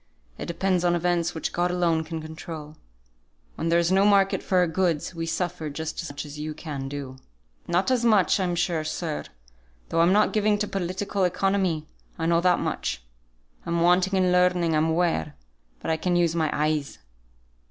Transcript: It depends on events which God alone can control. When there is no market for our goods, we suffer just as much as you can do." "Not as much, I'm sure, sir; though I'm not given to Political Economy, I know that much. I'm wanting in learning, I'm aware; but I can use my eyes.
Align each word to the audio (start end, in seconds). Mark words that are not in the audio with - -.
It 0.39 0.47
depends 0.47 0.83
on 0.83 0.95
events 0.95 1.35
which 1.35 1.53
God 1.53 1.69
alone 1.69 2.03
can 2.03 2.23
control. 2.23 2.75
When 3.53 3.69
there 3.69 3.77
is 3.77 3.91
no 3.91 4.03
market 4.03 4.41
for 4.41 4.57
our 4.57 4.65
goods, 4.65 5.13
we 5.13 5.27
suffer 5.27 5.69
just 5.69 6.01
as 6.01 6.09
much 6.09 6.25
as 6.25 6.39
you 6.39 6.55
can 6.55 6.89
do." 6.89 7.17
"Not 7.67 7.91
as 7.91 8.03
much, 8.03 8.39
I'm 8.39 8.55
sure, 8.55 8.83
sir; 8.83 9.25
though 9.89 9.99
I'm 10.01 10.11
not 10.11 10.33
given 10.33 10.57
to 10.57 10.67
Political 10.67 11.25
Economy, 11.25 11.85
I 12.17 12.25
know 12.25 12.41
that 12.41 12.57
much. 12.57 13.03
I'm 13.63 13.81
wanting 13.81 14.13
in 14.15 14.31
learning, 14.31 14.75
I'm 14.75 14.89
aware; 14.89 15.35
but 15.81 15.91
I 15.91 15.97
can 15.97 16.15
use 16.15 16.33
my 16.33 16.49
eyes. 16.51 16.97